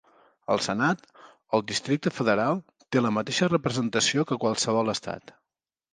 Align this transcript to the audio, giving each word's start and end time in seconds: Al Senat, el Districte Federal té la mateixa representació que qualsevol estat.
Al 0.53 0.61
Senat, 0.67 1.03
el 1.57 1.63
Districte 1.73 2.13
Federal 2.21 2.63
té 2.95 3.03
la 3.03 3.13
mateixa 3.19 3.53
representació 3.53 4.29
que 4.33 4.43
qualsevol 4.45 4.95
estat. 4.99 5.35